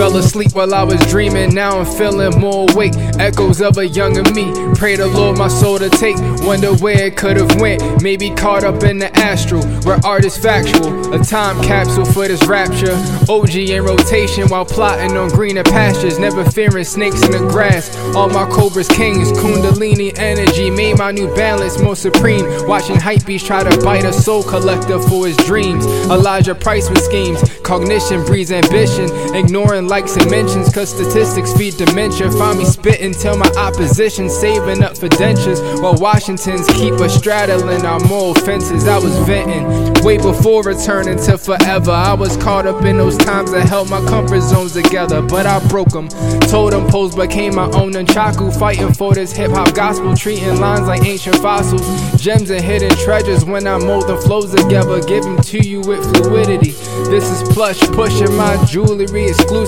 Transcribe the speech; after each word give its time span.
asleep 0.00 0.54
while 0.54 0.74
I 0.74 0.82
was 0.82 1.00
dreaming. 1.06 1.54
Now 1.54 1.78
I'm 1.78 1.86
feeling 1.86 2.38
more 2.38 2.66
awake. 2.70 2.94
Echoes 3.18 3.60
of 3.60 3.78
a 3.78 3.86
younger 3.86 4.22
me. 4.32 4.52
Pray 4.74 4.96
the 4.96 5.06
Lord 5.06 5.38
my 5.38 5.48
soul 5.48 5.78
to 5.78 5.88
take. 5.88 6.16
Wonder 6.46 6.74
where 6.76 7.06
it 7.06 7.16
could 7.16 7.36
have 7.36 7.60
went. 7.60 8.02
Maybe 8.02 8.30
caught 8.30 8.64
up 8.64 8.82
in 8.82 8.98
the 8.98 9.14
astral, 9.18 9.64
where 9.84 9.98
art 10.04 10.24
is 10.24 10.36
factual. 10.36 11.14
A 11.14 11.18
time 11.18 11.62
capsule 11.62 12.04
for 12.04 12.28
this 12.28 12.46
rapture. 12.46 12.92
OG 13.28 13.56
in 13.56 13.84
rotation 13.84 14.48
while 14.48 14.64
plotting 14.64 15.16
on 15.16 15.28
greener 15.30 15.64
pastures. 15.64 16.18
Never 16.18 16.44
fearing 16.44 16.84
snakes 16.84 17.22
in 17.24 17.32
the 17.32 17.48
grass. 17.50 17.96
All 18.14 18.28
my 18.28 18.46
cobras 18.50 18.88
kings. 18.88 19.32
Kundalini 19.32 20.16
energy 20.18 20.70
made 20.70 20.98
my 20.98 21.10
new 21.10 21.34
balance 21.34 21.80
more 21.80 21.96
supreme. 21.96 22.44
Watching 22.66 22.96
hypebeast 22.96 23.46
try 23.46 23.64
to 23.64 23.84
bite 23.84 24.04
a 24.04 24.12
soul 24.12 24.42
collector 24.42 25.00
for 25.00 25.26
his 25.26 25.36
dreams. 25.38 25.86
Elijah 26.10 26.54
Price 26.54 26.88
with 26.90 27.02
schemes. 27.02 27.42
Cognition 27.60 28.24
breeds 28.24 28.52
ambition. 28.52 29.08
Ignoring 29.34 29.85
likes 29.88 30.16
and 30.16 30.30
mentions, 30.30 30.72
cause 30.72 30.90
statistics 30.90 31.52
feed 31.52 31.76
dementia. 31.76 32.30
Find 32.32 32.58
me 32.58 32.64
spitting 32.64 33.12
till 33.12 33.36
my 33.36 33.50
opposition 33.56 34.28
saving 34.28 34.82
up 34.82 34.96
for 34.96 35.08
dentures. 35.08 35.60
While 35.80 35.94
Washingtons 35.94 36.66
keep 36.68 36.94
us 36.94 37.16
straddling 37.16 37.84
our 37.84 38.00
moral 38.00 38.34
fences. 38.34 38.86
I 38.88 38.98
was 38.98 39.16
venting 39.20 39.66
way 40.04 40.18
before 40.18 40.62
returning 40.62 41.18
to 41.24 41.38
forever. 41.38 41.90
I 41.90 42.14
was 42.14 42.36
caught 42.36 42.66
up 42.66 42.84
in 42.84 42.96
those 42.96 43.16
times 43.16 43.52
that 43.52 43.68
held 43.68 43.90
my 43.90 44.04
comfort 44.06 44.40
zones 44.40 44.72
together, 44.72 45.22
but 45.22 45.46
I 45.46 45.66
broke 45.68 45.90
them. 45.90 46.08
Totem 46.48 46.86
poles 46.88 47.14
became 47.14 47.54
my 47.54 47.66
own 47.70 47.92
nunchaku, 47.92 48.56
fighting 48.58 48.92
for 48.92 49.14
this 49.14 49.32
hip 49.32 49.50
hop 49.50 49.74
gospel, 49.74 50.14
treating 50.14 50.60
lines 50.60 50.86
like 50.86 51.04
ancient 51.04 51.36
fossils. 51.36 51.86
Gems 52.20 52.50
and 52.50 52.62
hidden 52.62 52.90
treasures 52.98 53.44
when 53.44 53.66
I 53.66 53.78
mold 53.78 54.08
the 54.08 54.16
flows 54.18 54.54
together, 54.54 55.00
giving 55.02 55.38
to 55.38 55.58
you 55.58 55.80
with 55.80 56.02
fluidity. 56.14 56.72
This 57.10 57.28
is 57.30 57.48
plush, 57.52 57.80
pushing 57.92 58.34
my 58.36 58.62
jewelry 58.64 59.06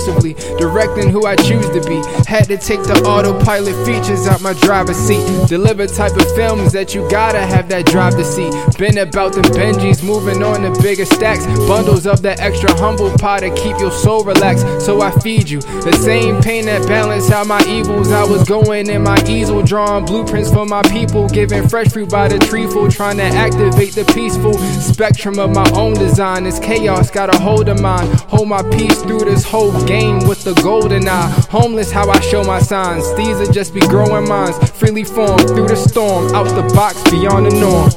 exclusively, 0.09 0.34
directing 0.59 1.11
who 1.11 1.27
I 1.27 1.37
choose 1.37 1.69
to 1.70 1.81
be. 1.89 1.97
Had 2.27 2.45
to 2.48 2.56
take 2.56 2.83
the 2.83 3.01
autopilot 3.05 3.75
features 3.87 4.27
out 4.27 4.41
my 4.41 4.53
driver's 4.55 4.97
seat. 4.97 5.25
Deliver 5.48 5.87
type 5.87 6.17
of 6.17 6.34
films 6.34 6.73
that 6.73 6.95
you 6.95 7.09
gotta 7.11 7.41
have 7.41 7.69
that 7.69 7.87
drive 7.87 8.14
to 8.17 8.25
see. 8.25 8.51
Been 8.79 8.98
about 8.98 9.33
the 9.33 9.42
Benjis, 9.42 10.03
moving 10.03 10.42
on 10.42 10.62
to 10.62 10.83
bigger 10.83 11.05
stacks. 11.05 11.47
Bundles 11.67 12.06
of 12.06 12.23
that 12.23 12.41
extra 12.41 12.73
humble 12.79 13.11
pie 13.19 13.41
to 13.41 13.51
keep 13.55 13.79
your 13.79 13.91
soul 13.91 14.25
relaxed. 14.25 14.84
So 14.84 15.01
I 15.01 15.11
feed 15.20 15.48
you 15.48 15.61
the 15.61 15.92
same 16.03 16.41
pain 16.41 16.67
that 16.67 16.86
balance 16.86 17.31
out 17.31 17.47
my 17.47 17.62
evils. 17.67 18.12
I 18.12 18.25
was 18.25 18.45
going 18.45 18.89
in 18.89 19.03
my 19.03 19.23
easel, 19.27 19.62
drawing 19.62 20.05
blueprints 20.05 20.51
for 20.51 20.67
my 20.67 20.83
people. 20.83 21.29
Giving 21.29 21.69
fresh 21.69 21.89
fruit 21.89 22.11
by 22.11 22.29
the 22.29 22.39
treeful, 22.39 22.91
trying 22.91 23.17
to 23.19 23.25
activate 23.25 23.95
the 23.95 24.05
peaceful 24.14 24.55
spectrum 24.81 25.39
of 25.39 25.51
my 25.51 25.69
own 25.75 25.95
design. 25.95 26.45
This 26.45 26.59
chaos 26.59 27.11
got 27.11 27.34
a 27.34 27.39
hold 27.39 27.69
of 27.69 27.81
mine. 27.81 28.06
Hold 28.29 28.48
my 28.48 28.62
peace 28.70 29.03
through 29.03 29.20
this 29.20 29.45
whole 29.45 29.73
game 29.84 29.98
game 29.99 30.29
with 30.29 30.45
the 30.45 30.55
golden 30.63 31.09
eye. 31.09 31.31
Homeless, 31.51 31.91
how 31.91 32.09
I 32.09 32.21
show 32.21 32.45
my 32.45 32.61
signs. 32.61 33.05
These 33.17 33.41
are 33.41 33.53
just 33.53 33.75
be 33.75 33.81
growing 33.81 34.29
minds, 34.29 34.57
freely 34.71 35.05
formed 35.05 35.49
through 35.49 35.69
the 35.69 35.77
storm, 35.77 36.35
out 36.35 36.45
the 36.45 36.63
box, 36.75 37.03
beyond 37.11 37.47
the 37.47 37.55
norm. 37.65 37.91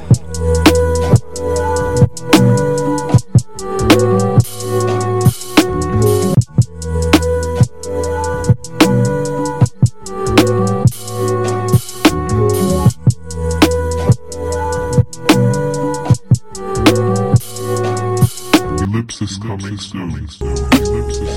Ellipsis 18.84 19.38
coming 19.38 19.78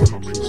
coming. 0.07 0.44